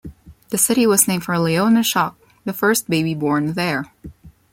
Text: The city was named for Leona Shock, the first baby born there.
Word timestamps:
The 0.49 0.57
city 0.57 0.87
was 0.87 1.07
named 1.07 1.25
for 1.25 1.37
Leona 1.37 1.83
Shock, 1.83 2.17
the 2.43 2.53
first 2.53 2.89
baby 2.89 3.13
born 3.13 3.53
there. 3.53 3.93